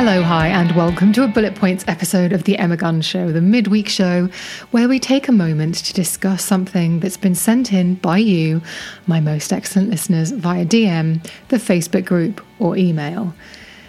[0.00, 3.40] Hello, hi, and welcome to a Bullet Points episode of The Emma Guns Show, the
[3.40, 4.28] midweek show
[4.70, 8.62] where we take a moment to discuss something that's been sent in by you,
[9.08, 13.34] my most excellent listeners, via DM, the Facebook group, or email.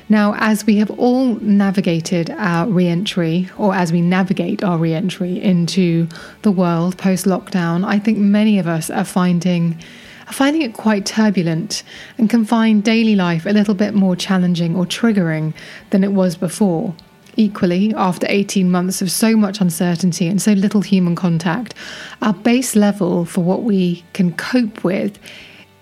[0.10, 4.96] Now, as we have all navigated our re entry, or as we navigate our re
[4.96, 6.08] entry into
[6.42, 9.78] the world post lockdown, I think many of us are finding
[10.32, 11.84] finding it quite turbulent
[12.18, 15.54] and can find daily life a little bit more challenging or triggering
[15.90, 16.94] than it was before.
[17.36, 21.74] Equally, after 18 months of so much uncertainty and so little human contact,
[22.22, 25.18] our base level for what we can cope with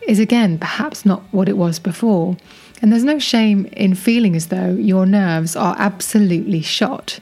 [0.08, 2.38] is again perhaps not what it was before.
[2.82, 7.20] And there's no shame in feeling as though your nerves are absolutely shot.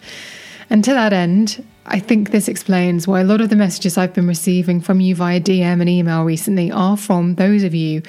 [0.69, 4.13] And to that end, I think this explains why a lot of the messages I've
[4.13, 8.01] been receiving from you via DM and email recently are from those of you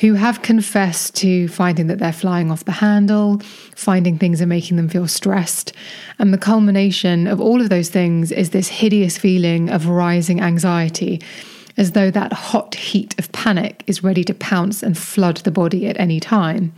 [0.00, 3.38] who have confessed to finding that they're flying off the handle,
[3.74, 5.72] finding things are making them feel stressed.
[6.18, 11.22] And the culmination of all of those things is this hideous feeling of rising anxiety
[11.78, 15.86] as though that hot heat of panic is ready to pounce and flood the body
[15.86, 16.72] at any time.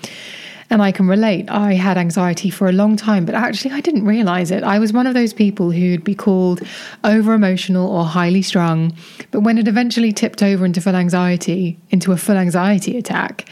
[0.68, 1.48] And I can relate.
[1.48, 4.64] I had anxiety for a long time, but actually, I didn't realize it.
[4.64, 6.60] I was one of those people who'd be called
[7.04, 8.92] over emotional or highly strung.
[9.30, 13.48] But when it eventually tipped over into full anxiety, into a full anxiety attack,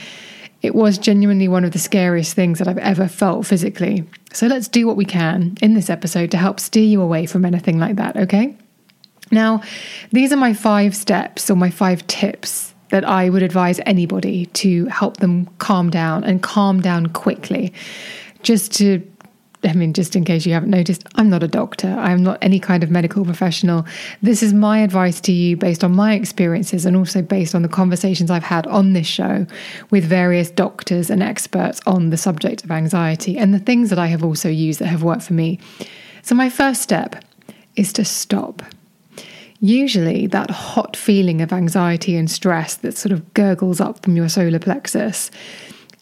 [0.60, 4.04] it was genuinely one of the scariest things that I've ever felt physically.
[4.32, 7.44] So let's do what we can in this episode to help steer you away from
[7.44, 8.56] anything like that, okay?
[9.30, 9.62] Now,
[10.10, 14.86] these are my five steps or my five tips that I would advise anybody to
[14.86, 17.72] help them calm down and calm down quickly.
[18.42, 19.02] Just to
[19.64, 21.88] I mean, just in case you haven't noticed, I'm not a doctor.
[21.88, 23.86] I'm not any kind of medical professional.
[24.20, 27.68] This is my advice to you based on my experiences and also based on the
[27.68, 29.46] conversations I've had on this show
[29.90, 34.08] with various doctors and experts on the subject of anxiety and the things that I
[34.08, 35.58] have also used that have worked for me.
[36.22, 37.24] So, my first step
[37.76, 38.62] is to stop
[39.64, 44.28] usually that hot feeling of anxiety and stress that sort of gurgles up from your
[44.28, 45.30] solar plexus,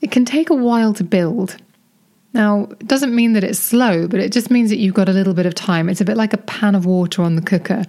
[0.00, 1.56] it can take a while to build.
[2.34, 5.12] Now, it doesn't mean that it's slow, but it just means that you've got a
[5.12, 5.88] little bit of time.
[5.88, 7.84] It's a bit like a pan of water on the cooker.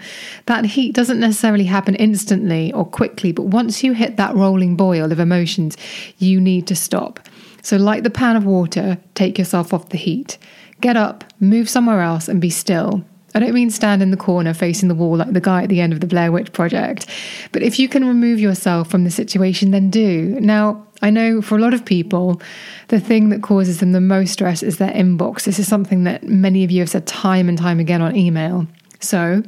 [0.46, 5.12] That heat doesn't necessarily happen instantly or quickly, but once you hit that rolling boil
[5.12, 5.76] of emotions,
[6.20, 7.20] you need to stop.
[7.64, 10.38] So, like the pan of water, take yourself off the heat.
[10.82, 13.06] Get up, move somewhere else, and be still.
[13.36, 15.82] I don't mean stand in the corner facing the wall like the guy at the
[15.82, 17.08] end of the Blair Witch Project.
[17.52, 20.38] But if you can remove yourself from the situation, then do.
[20.40, 22.42] Now, I know for a lot of people,
[22.90, 25.44] the thing that causes them the most stress is their inbox.
[25.44, 28.68] This is something that many of you have said time and time again on email.
[29.00, 29.44] So,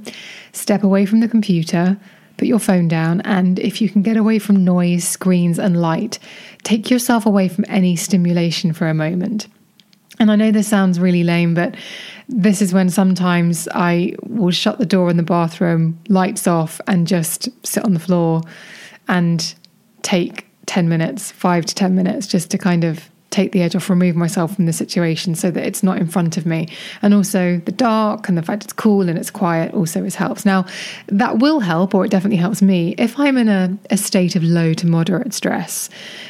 [0.52, 1.97] step away from the computer,
[2.38, 6.19] put your phone down, and if you can get away from noise, screens, and light,
[6.63, 9.47] take yourself away from any stimulation for a moment.
[10.20, 11.76] And I know this sounds really lame, but
[12.28, 17.06] this is when sometimes I will shut the door in the bathroom, lights off, and
[17.06, 18.42] just sit on the floor
[19.08, 19.53] and
[20.02, 23.90] take 10 minutes, five to 10 minutes, just to kind of take the edge off,
[23.90, 26.70] remove myself from the situation so that it's not in front of me.
[27.02, 30.46] And also the dark and the fact it's cool and it's quiet also is helps.
[30.46, 30.66] Now,
[31.08, 34.44] that will help, or it definitely helps me, if I'm in a, a state of
[34.44, 35.90] low to moderate stress.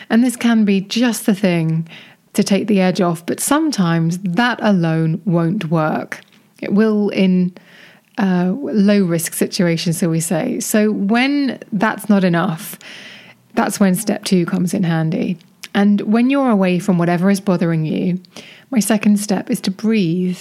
[0.10, 1.88] And this can be just the thing
[2.36, 6.22] to take the edge off, but sometimes that alone won't work.
[6.62, 7.54] It will in
[8.18, 10.60] uh, low risk situations, so we say.
[10.60, 12.78] So when that's not enough,
[13.54, 15.38] that's when step two comes in handy.
[15.74, 18.22] And when you're away from whatever is bothering you,
[18.72, 20.40] my second step is to breathe.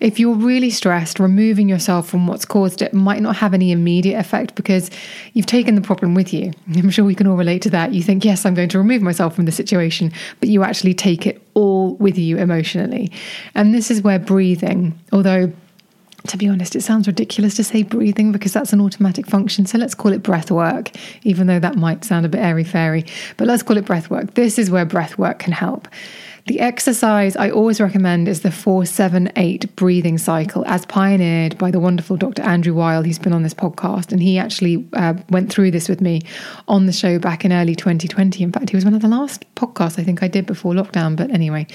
[0.00, 4.18] If you're really stressed, removing yourself from what's caused it might not have any immediate
[4.18, 4.90] effect because
[5.32, 6.52] you've taken the problem with you.
[6.74, 7.92] I'm sure we can all relate to that.
[7.92, 11.26] You think, yes, I'm going to remove myself from the situation, but you actually take
[11.26, 13.10] it all with you emotionally.
[13.54, 15.52] And this is where breathing, although
[16.28, 19.66] to be honest, it sounds ridiculous to say breathing because that's an automatic function.
[19.66, 20.90] So let's call it breath work,
[21.22, 23.04] even though that might sound a bit airy fairy.
[23.36, 24.34] But let's call it breath work.
[24.34, 25.86] This is where breath work can help.
[26.46, 32.18] The exercise I always recommend is the 478 breathing cycle, as pioneered by the wonderful
[32.18, 32.42] Dr.
[32.42, 34.12] Andrew Weil, who's been on this podcast.
[34.12, 36.20] And he actually uh, went through this with me
[36.68, 38.42] on the show back in early 2020.
[38.42, 41.16] In fact, he was one of the last podcasts I think I did before lockdown.
[41.16, 41.66] But anyway,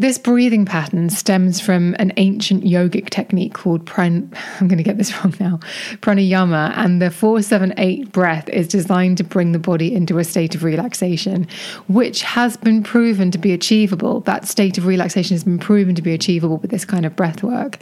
[0.00, 4.34] this breathing pattern stems from an ancient yogic technique called pran.
[4.58, 5.58] I'm going to get this wrong now.
[6.00, 10.24] Pranayama, and the four seven eight breath is designed to bring the body into a
[10.24, 11.46] state of relaxation,
[11.88, 14.20] which has been proven to be achievable.
[14.20, 17.42] That state of relaxation has been proven to be achievable with this kind of breath
[17.42, 17.78] work.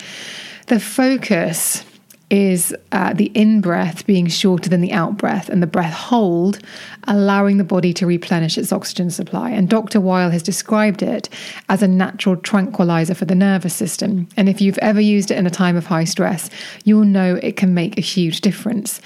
[0.67, 1.85] The focus
[2.31, 6.59] is uh, the in breath being shorter than the out breath and the breath hold,
[7.05, 9.51] allowing the body to replenish its oxygen supply.
[9.51, 10.01] And Dr.
[10.01, 11.29] Weil has described it
[11.69, 14.29] as a natural tranquilizer for the nervous system.
[14.37, 16.51] And if you've ever used it in a time of high stress,
[16.85, 19.01] you'll know it can make a huge difference.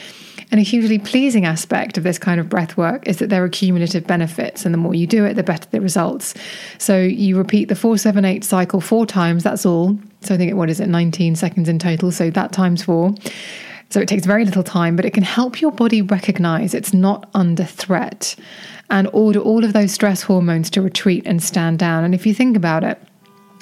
[0.52, 3.48] And a hugely pleasing aspect of this kind of breath work is that there are
[3.48, 6.34] cumulative benefits, and the more you do it, the better the results.
[6.76, 9.98] So you repeat the 478 cycle four times, that's all.
[10.20, 12.12] So I think, what is it, 19 seconds in total?
[12.12, 13.14] So that times four.
[13.88, 17.30] So it takes very little time, but it can help your body recognize it's not
[17.32, 18.36] under threat
[18.90, 22.04] and order all of those stress hormones to retreat and stand down.
[22.04, 23.00] And if you think about it,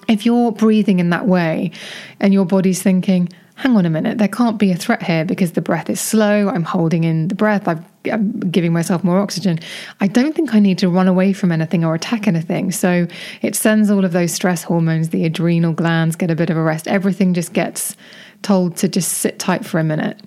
[0.08, 1.70] if you're breathing in that way
[2.18, 3.28] and your body's thinking,
[3.60, 6.48] hang on a minute, there can't be a threat here because the breath is slow.
[6.48, 7.68] I'm holding in the breath.
[7.68, 9.58] i am giving myself more oxygen.
[10.00, 12.72] I don't think I need to run away from anything or attack anything.
[12.72, 13.06] So
[13.42, 16.62] it sends all of those stress hormones, the adrenal glands get a bit of a
[16.62, 16.88] rest.
[16.88, 17.96] Everything just gets
[18.40, 20.18] told to just sit tight for a minute.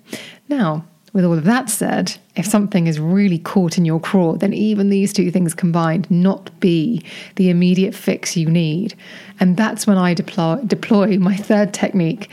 [0.48, 0.84] Now,
[1.14, 4.90] with all of that said, if something is really caught in your craw, then even
[4.90, 7.02] these two things combined not be
[7.36, 8.94] the immediate fix you need.
[9.40, 12.28] And that's when I deploy, deploy my third technique,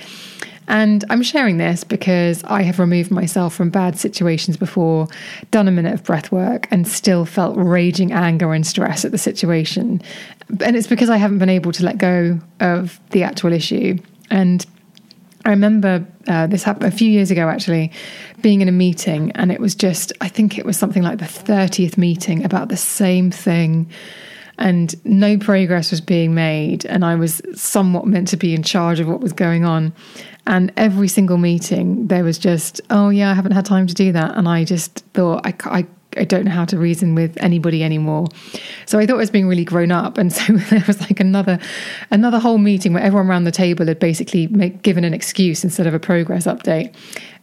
[0.71, 5.07] and I'm sharing this because I have removed myself from bad situations before,
[5.51, 9.17] done a minute of breath work, and still felt raging anger and stress at the
[9.17, 10.01] situation.
[10.63, 13.97] And it's because I haven't been able to let go of the actual issue.
[14.29, 14.65] And
[15.45, 17.91] I remember uh, this happened a few years ago, actually,
[18.41, 21.25] being in a meeting, and it was just, I think it was something like the
[21.25, 23.89] 30th meeting about the same thing
[24.57, 28.99] and no progress was being made and i was somewhat meant to be in charge
[28.99, 29.93] of what was going on
[30.47, 34.11] and every single meeting, there was just, oh, yeah, I haven't had time to do
[34.11, 34.35] that.
[34.35, 35.87] And I just thought, I, I,
[36.17, 38.27] I don't know how to reason with anybody anymore.
[38.85, 40.17] So I thought I was being really grown up.
[40.17, 41.59] And so there was like another
[42.09, 45.87] another whole meeting where everyone around the table had basically make, given an excuse instead
[45.87, 46.93] of a progress update.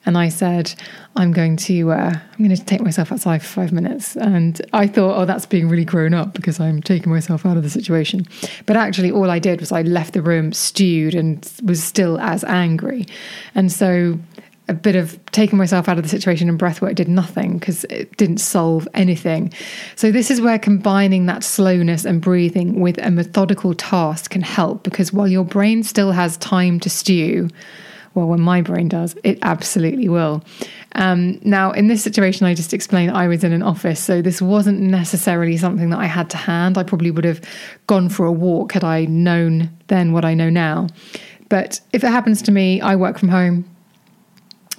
[0.06, 0.72] And I said,
[1.16, 4.16] I'm going to uh, I'm going to take myself outside for five minutes.
[4.16, 7.62] And I thought, oh, that's being really grown up because I'm taking myself out of
[7.62, 8.24] the situation.
[8.64, 12.44] But actually, all I did was I left the room stewed and was still as
[12.44, 13.06] angry.
[13.54, 14.18] And so
[14.68, 17.84] a bit of taking myself out of the situation and breath work did nothing because
[17.84, 19.52] it didn't solve anything.
[19.96, 24.82] So, this is where combining that slowness and breathing with a methodical task can help
[24.82, 27.48] because while your brain still has time to stew,
[28.14, 30.42] well, when my brain does, it absolutely will.
[30.96, 34.42] Um, now, in this situation, I just explained I was in an office, so this
[34.42, 36.76] wasn't necessarily something that I had to hand.
[36.76, 37.40] I probably would have
[37.86, 40.88] gone for a walk had I known then what I know now.
[41.48, 43.64] But if it happens to me, I work from home.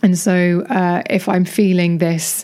[0.01, 2.43] And so uh, if I'm feeling this,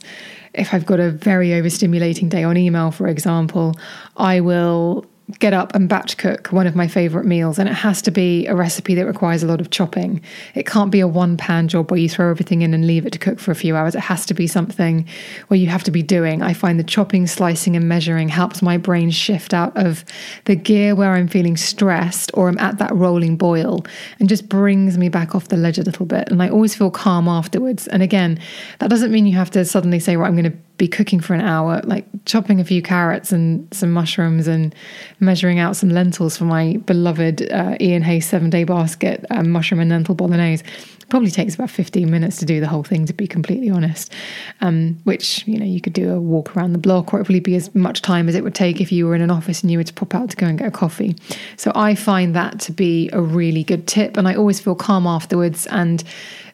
[0.54, 3.76] if I've got a very overstimulating day on email, for example,
[4.18, 5.06] I will
[5.40, 8.46] get up and batch cook one of my favorite meals and it has to be
[8.46, 10.22] a recipe that requires a lot of chopping.
[10.54, 13.14] It can't be a one pan job where you throw everything in and leave it
[13.14, 13.96] to cook for a few hours.
[13.96, 15.08] It has to be something
[15.48, 16.44] where you have to be doing.
[16.44, 20.06] I find the chopping slicing and measuring helps my brain shift out of
[20.46, 23.86] the gear where i'm feeling stressed or i'm at that rolling boil
[24.20, 26.30] and just brings me back off the ledge a little bit.
[26.30, 27.88] And i always feel calm afterwards.
[27.88, 28.40] And again
[28.80, 31.34] that doesn't mean you have to suddenly say right i'm going to be cooking for
[31.34, 34.76] an hour, like chopping a few carrots and some mushrooms and
[35.20, 39.80] measuring out some lentils for my beloved uh, Ian Haste seven day basket um, mushroom
[39.80, 40.64] and lentil bolognese.
[41.10, 44.12] probably takes about 15 minutes to do the whole thing, to be completely honest.
[44.60, 47.28] Um, which, you know, you could do a walk around the block, or it would
[47.28, 49.62] probably be as much time as it would take if you were in an office
[49.62, 51.16] and you were to pop out to go and get a coffee.
[51.56, 54.18] So I find that to be a really good tip.
[54.18, 55.68] And I always feel calm afterwards.
[55.68, 56.04] And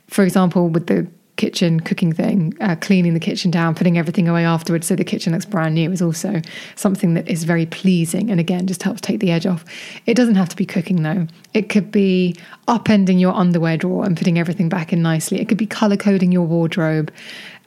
[0.07, 1.07] for example, with the
[1.41, 5.33] kitchen cooking thing, uh, cleaning the kitchen down, putting everything away afterwards so the kitchen
[5.33, 6.39] looks brand new is also
[6.75, 9.65] something that is very pleasing and again just helps take the edge off.
[10.05, 11.25] It doesn't have to be cooking though.
[11.55, 12.36] It could be
[12.67, 15.41] upending your underwear drawer and putting everything back in nicely.
[15.41, 17.12] It could be color coding your wardrobe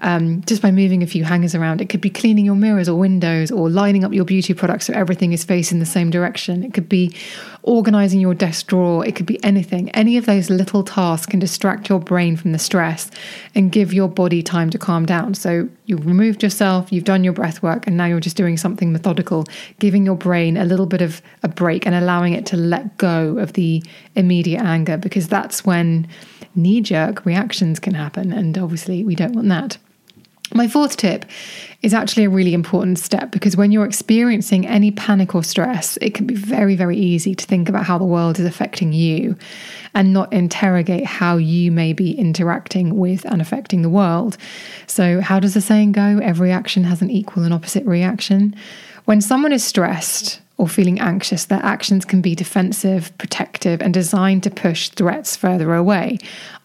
[0.00, 1.80] um, just by moving a few hangers around.
[1.80, 4.92] It could be cleaning your mirrors or windows or lining up your beauty products so
[4.92, 6.64] everything is facing the same direction.
[6.64, 7.14] It could be
[7.62, 9.06] organizing your desk drawer.
[9.06, 9.90] It could be anything.
[9.90, 13.10] Any of those little tasks can distract your brain from the stress
[13.54, 15.34] and give your body time to calm down.
[15.34, 18.92] So you've removed yourself, you've done your breath work, and now you're just doing something
[18.92, 19.46] methodical,
[19.78, 23.38] giving your brain a little bit of a break and allowing it to let go
[23.38, 23.82] of the
[24.14, 26.06] immediate anger because that's when
[26.54, 28.32] knee jerk reactions can happen.
[28.32, 29.78] And obviously, we don't want that.
[30.52, 31.24] My fourth tip
[31.82, 36.14] is actually a really important step because when you're experiencing any panic or stress, it
[36.14, 39.36] can be very, very easy to think about how the world is affecting you
[39.94, 44.36] and not interrogate how you may be interacting with and affecting the world.
[44.86, 46.20] So, how does the saying go?
[46.22, 48.54] Every action has an equal and opposite reaction.
[49.06, 54.42] When someone is stressed, or feeling anxious, their actions can be defensive, protective, and designed
[54.44, 56.18] to push threats further away.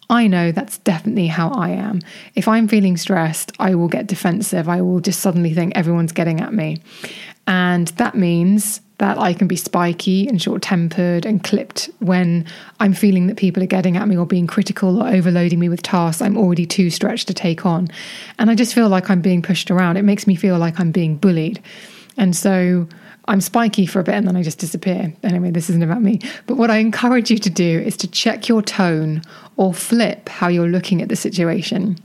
[0.10, 2.02] I know that's definitely how I am.
[2.34, 4.68] If I'm feeling stressed, I will get defensive.
[4.68, 6.82] I will just suddenly think everyone's getting at me.
[7.46, 12.46] And that means that I can be spiky and short tempered and clipped when
[12.80, 15.82] I'm feeling that people are getting at me or being critical or overloading me with
[15.82, 17.88] tasks I'm already too stretched to take on.
[18.38, 19.98] And I just feel like I'm being pushed around.
[19.98, 21.62] It makes me feel like I'm being bullied.
[22.18, 22.88] And so
[23.30, 25.14] I'm spiky for a bit and then I just disappear.
[25.24, 26.20] Anyway, this isn't about me.
[26.48, 29.22] But what I encourage you to do is to check your tone
[29.56, 31.98] or flip how you're looking at the situation.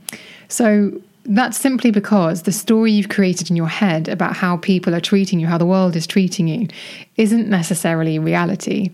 [0.49, 0.93] So
[1.25, 5.41] that's simply because the story you've created in your head about how people are treating
[5.41, 6.69] you, how the world is treating you,
[7.17, 8.91] isn't necessarily reality.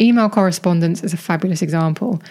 [0.00, 2.22] Email correspondence is a fabulous example.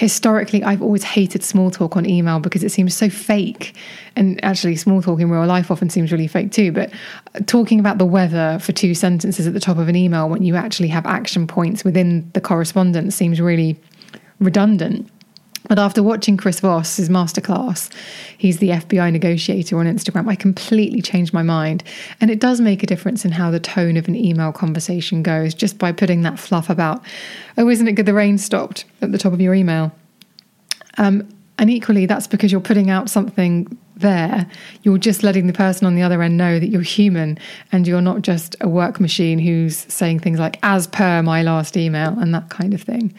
[0.00, 3.76] Historically, I've always hated small talk on email because it seems so fake.
[4.16, 6.72] And actually, small talk in real life often seems really fake too.
[6.72, 6.90] But
[7.34, 10.42] uh, talking about the weather for two sentences at the top of an email when
[10.42, 13.78] you actually have action points within the correspondence seems really
[14.38, 15.06] redundant.
[15.68, 17.92] But after watching Chris Voss's masterclass,
[18.36, 21.84] he's the FBI negotiator on Instagram, I completely changed my mind.
[22.20, 25.54] And it does make a difference in how the tone of an email conversation goes
[25.54, 27.02] just by putting that fluff about,
[27.58, 29.92] oh, isn't it good the rain stopped at the top of your email?
[30.98, 34.46] Um, and equally, that's because you're putting out something there.
[34.82, 37.38] You're just letting the person on the other end know that you're human
[37.70, 41.76] and you're not just a work machine who's saying things like, as per my last
[41.76, 43.14] email, and that kind of thing.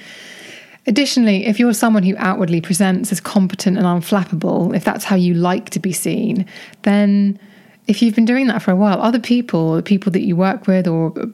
[0.88, 5.34] Additionally, if you're someone who outwardly presents as competent and unflappable, if that's how you
[5.34, 6.46] like to be seen,
[6.82, 7.40] then
[7.88, 10.66] if you've been doing that for a while, other people, the people that you work
[10.66, 11.26] with or uh,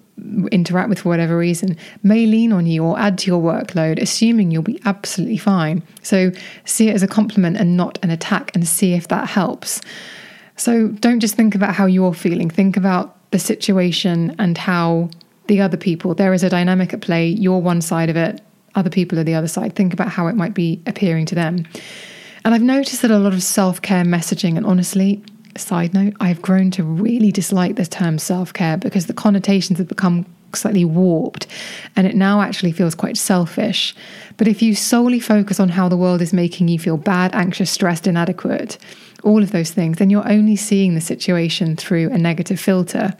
[0.51, 4.51] interact with for whatever reason, may lean on you or add to your workload, assuming
[4.51, 5.83] you'll be absolutely fine.
[6.03, 6.31] So
[6.65, 9.81] see it as a compliment and not an attack and see if that helps.
[10.55, 15.09] So don't just think about how you're feeling, think about the situation and how
[15.47, 18.41] the other people, there is a dynamic at play, you're one side of it,
[18.75, 19.75] other people are the other side.
[19.75, 21.65] Think about how it might be appearing to them.
[22.45, 25.23] And I've noticed that a lot of self care messaging, and honestly,
[25.57, 29.87] side note, I've grown to really dislike the term self care because the connotations have
[29.87, 31.45] become slightly warped
[31.95, 33.95] and it now actually feels quite selfish.
[34.37, 37.69] But if you solely focus on how the world is making you feel bad, anxious,
[37.69, 38.77] stressed, inadequate,
[39.23, 43.13] all of those things, then you're only seeing the situation through a negative filter.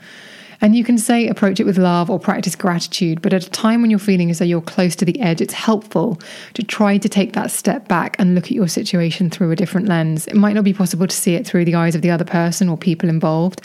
[0.60, 3.80] And you can say approach it with love or practice gratitude, but at a time
[3.80, 6.20] when you're feeling as though you're close to the edge, it's helpful
[6.54, 9.88] to try to take that step back and look at your situation through a different
[9.88, 10.26] lens.
[10.26, 12.68] It might not be possible to see it through the eyes of the other person
[12.68, 13.60] or people involved,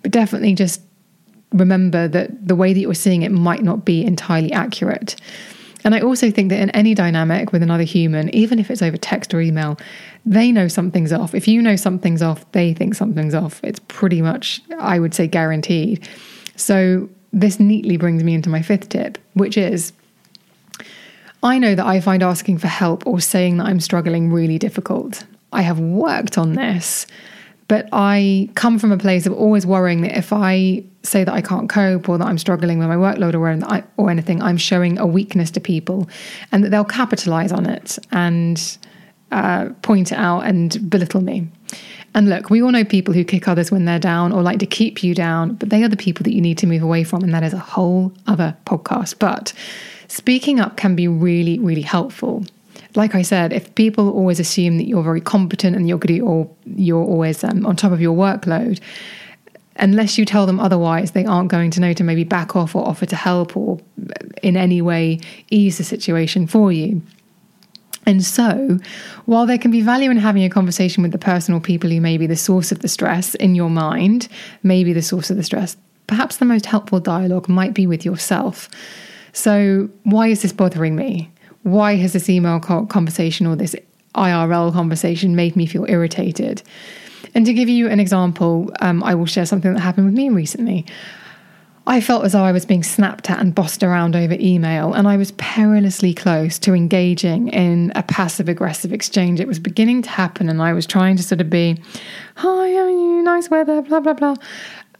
[0.00, 0.80] but definitely just
[1.52, 5.16] remember that the way that you're seeing it might not be entirely accurate.
[5.84, 8.96] And I also think that in any dynamic with another human, even if it's over
[8.96, 9.78] text or email,
[10.24, 11.34] they know something's off.
[11.34, 13.60] If you know something's off, they think something's off.
[13.64, 16.08] It's pretty much, I would say, guaranteed.
[16.56, 19.92] So, this neatly brings me into my fifth tip, which is
[21.42, 25.24] I know that I find asking for help or saying that I'm struggling really difficult.
[25.52, 27.06] I have worked on this,
[27.68, 31.40] but I come from a place of always worrying that if I say that I
[31.40, 35.06] can't cope or that I'm struggling with my workload or, or anything, I'm showing a
[35.06, 36.08] weakness to people
[36.52, 38.78] and that they'll capitalize on it and
[39.32, 41.48] uh, point it out and belittle me.
[42.14, 44.66] And look, we all know people who kick others when they're down or like to
[44.66, 47.22] keep you down, but they are the people that you need to move away from.
[47.22, 49.18] And that is a whole other podcast.
[49.18, 49.52] But
[50.08, 52.44] speaking up can be really, really helpful.
[52.94, 56.50] Like I said, if people always assume that you're very competent and you're good or
[56.66, 58.78] you're always um, on top of your workload,
[59.76, 62.86] unless you tell them otherwise, they aren't going to know to maybe back off or
[62.86, 63.80] offer to help or
[64.42, 67.02] in any way ease the situation for you.
[68.04, 68.78] And so,
[69.26, 72.00] while there can be value in having a conversation with the person or people who
[72.00, 74.28] may be the source of the stress in your mind,
[74.62, 75.76] maybe the source of the stress,
[76.08, 78.68] perhaps the most helpful dialogue might be with yourself.
[79.32, 81.30] So, why is this bothering me?
[81.62, 83.76] Why has this email conversation or this
[84.16, 86.62] IRL conversation made me feel irritated?
[87.34, 90.28] And to give you an example, um, I will share something that happened with me
[90.28, 90.86] recently.
[91.86, 95.08] I felt as though I was being snapped at and bossed around over email, and
[95.08, 99.40] I was perilously close to engaging in a passive aggressive exchange.
[99.40, 101.82] It was beginning to happen, and I was trying to sort of be,
[102.36, 103.22] Hi, how are you?
[103.22, 104.36] Nice weather, blah, blah, blah.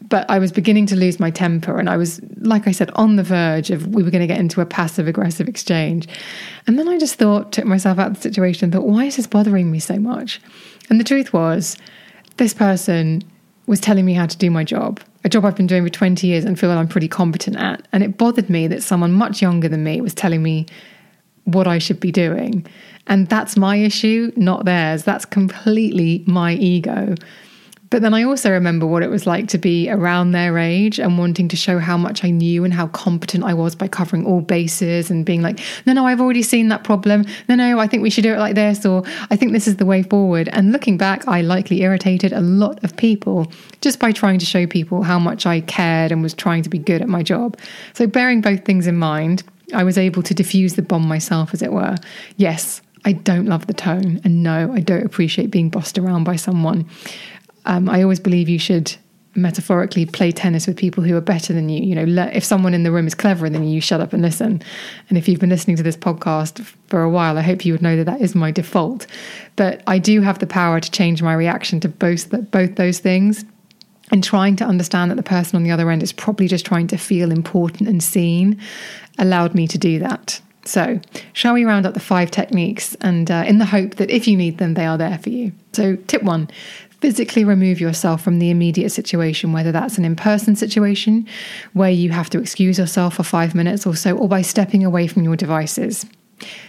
[0.01, 3.15] But I was beginning to lose my temper, and I was, like I said, on
[3.15, 6.09] the verge of we were going to get into a passive aggressive exchange.
[6.67, 9.27] And then I just thought, took myself out of the situation, thought, why is this
[9.27, 10.41] bothering me so much?
[10.89, 11.77] And the truth was,
[12.37, 13.23] this person
[13.67, 16.27] was telling me how to do my job a job I've been doing for 20
[16.27, 17.87] years and feel that I'm pretty competent at.
[17.93, 20.65] And it bothered me that someone much younger than me was telling me
[21.45, 22.65] what I should be doing.
[23.07, 25.03] And that's my issue, not theirs.
[25.03, 27.15] That's completely my ego.
[27.93, 31.15] But then I also remember what it was like to be around their age and
[31.19, 34.41] wanting to show how much I knew and how competent I was by covering all
[34.41, 37.23] bases and being like, no, no, I've already seen that problem.
[37.47, 39.75] No, no, I think we should do it like this, or I think this is
[39.75, 40.49] the way forward.
[40.53, 44.65] And looking back, I likely irritated a lot of people just by trying to show
[44.65, 47.59] people how much I cared and was trying to be good at my job.
[47.93, 51.61] So, bearing both things in mind, I was able to diffuse the bomb myself, as
[51.61, 51.97] it were.
[52.37, 56.37] Yes, I don't love the tone, and no, I don't appreciate being bossed around by
[56.37, 56.89] someone.
[57.65, 58.95] Um, I always believe you should
[59.35, 61.83] metaphorically play tennis with people who are better than you.
[61.83, 64.13] You know, le- if someone in the room is cleverer than you, you shut up
[64.13, 64.61] and listen.
[65.09, 67.81] And if you've been listening to this podcast for a while, I hope you would
[67.81, 69.07] know that that is my default.
[69.55, 73.45] But I do have the power to change my reaction to both both those things.
[74.11, 76.85] And trying to understand that the person on the other end is probably just trying
[76.87, 78.59] to feel important and seen
[79.17, 80.39] allowed me to do that.
[80.65, 80.99] So,
[81.31, 84.37] shall we round up the five techniques and uh, in the hope that if you
[84.37, 85.51] need them, they are there for you?
[85.71, 86.49] So, tip one
[87.03, 91.27] physically remove yourself from the immediate situation, whether that's an in person situation
[91.73, 95.05] where you have to excuse yourself for five minutes or so, or by stepping away
[95.05, 96.05] from your devices.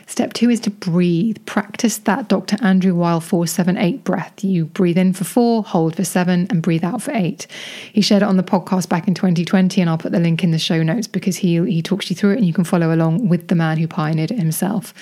[0.09, 1.37] Step two is to breathe.
[1.47, 2.57] Practice that Dr.
[2.62, 4.43] Andrew Weil 478 breath.
[4.43, 7.47] You breathe in for four, hold for seven, and breathe out for eight.
[7.93, 10.50] He shared it on the podcast back in 2020, and I'll put the link in
[10.50, 13.29] the show notes because he, he talks you through it and you can follow along
[13.29, 14.93] with the man who pioneered it himself.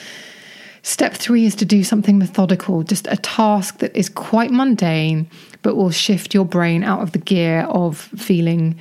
[0.83, 5.29] Step three is to do something methodical, just a task that is quite mundane,
[5.63, 8.77] but will shift your brain out of the gear of feeling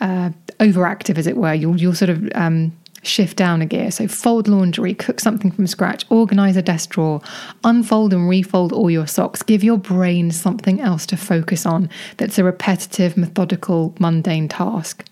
[0.00, 1.52] uh, overactive, as it were.
[1.52, 2.72] You'll, you'll sort of um,
[3.02, 3.90] shift down a gear.
[3.90, 7.20] So, fold laundry, cook something from scratch, organize a desk drawer,
[7.62, 9.42] unfold and refold all your socks.
[9.42, 15.04] Give your brain something else to focus on that's a repetitive, methodical, mundane task.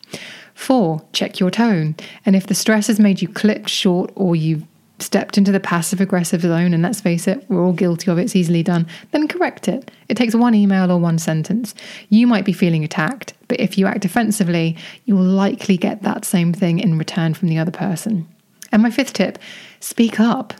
[0.54, 1.96] Four, check your tone.
[2.24, 4.64] And if the stress has made you clipped, short or you've
[5.02, 8.22] stepped into the passive aggressive zone, and let's face it, we're all guilty of it,
[8.22, 9.90] it's easily done, then correct it.
[10.08, 11.74] It takes one email or one sentence.
[12.08, 16.24] You might be feeling attacked, but if you act defensively, you will likely get that
[16.24, 18.26] same thing in return from the other person.
[18.70, 19.38] And my fifth tip
[19.80, 20.54] speak up.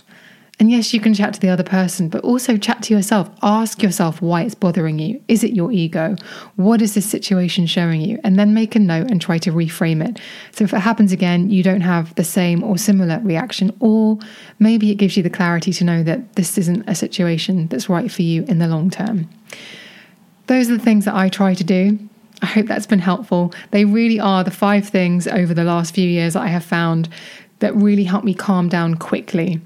[0.63, 3.29] And yes, you can chat to the other person, but also chat to yourself.
[3.43, 5.21] Ask yourself why it's bothering you.
[5.27, 6.15] Is it your ego?
[6.55, 8.21] What is this situation showing you?
[8.23, 10.21] And then make a note and try to reframe it.
[10.53, 14.21] So if it happens again, you don't have the same or similar reaction, or
[14.61, 18.09] maybe it gives you the clarity to know that this isn't a situation that's right
[18.09, 19.29] for you in the long term.
[20.47, 21.99] Those are the things that I try to do.
[22.41, 23.53] I hope that's been helpful.
[23.73, 27.09] They really are the five things over the last few years that I have found
[27.59, 29.61] that really help me calm down quickly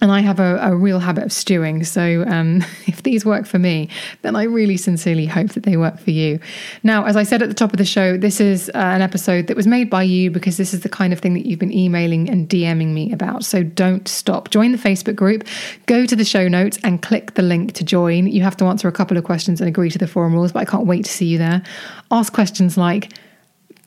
[0.00, 1.84] and I have a, a, real habit of stewing.
[1.84, 3.88] So um, if these work for me,
[4.22, 6.40] then I really sincerely hope that they work for you.
[6.82, 9.46] Now, as I said at the top of the show, this is uh, an episode
[9.48, 11.72] that was made by you because this is the kind of thing that you've been
[11.72, 13.44] emailing and DMing me about.
[13.44, 14.50] So don't stop.
[14.50, 15.46] Join the Facebook group,
[15.86, 18.26] go to the show notes and click the link to join.
[18.26, 20.60] You have to answer a couple of questions and agree to the forum rules, but
[20.60, 21.62] I can't wait to see you there.
[22.10, 23.12] Ask questions like,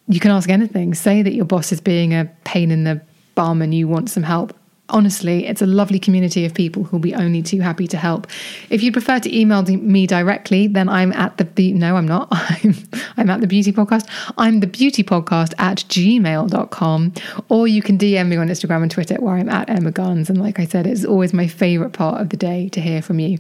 [0.08, 0.94] you can ask anything.
[0.94, 3.02] Say that your boss is being a pain in the
[3.36, 4.54] bum and you want some help
[4.90, 8.28] honestly, it's a lovely community of people who'll be only too happy to help.
[8.70, 12.28] If you'd prefer to email me directly, then I'm at the be- no, I'm not.
[12.32, 12.76] I'm
[13.18, 14.08] I'm at the beauty podcast.
[14.38, 17.14] I'm the beauty podcast at gmail.com.
[17.50, 20.30] Or you can DM me on Instagram and Twitter where I'm at Emma Guns.
[20.30, 23.20] And like I said, it's always my favorite part of the day to hear from
[23.20, 23.38] you.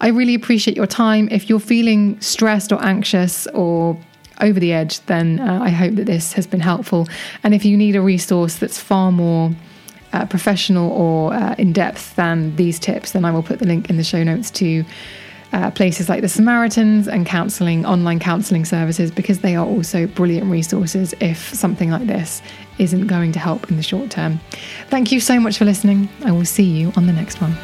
[0.00, 1.28] I really appreciate your time.
[1.30, 3.98] If you're feeling stressed or anxious or
[4.40, 7.08] over the edge, then uh, I hope that this has been helpful.
[7.42, 9.50] And if you need a resource that's far more
[10.14, 13.90] uh, professional or uh, in depth than these tips, then I will put the link
[13.90, 14.84] in the show notes to
[15.52, 20.50] uh, places like the Samaritans and counselling, online counselling services, because they are also brilliant
[20.50, 22.42] resources if something like this
[22.78, 24.40] isn't going to help in the short term.
[24.88, 26.08] Thank you so much for listening.
[26.24, 27.56] I will see you on the next one.